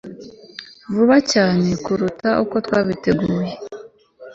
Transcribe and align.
Vuba 0.93 1.17
cyane 1.31 1.69
kuruta 1.83 2.29
uko 2.43 2.55
twabiteguye 2.65 3.51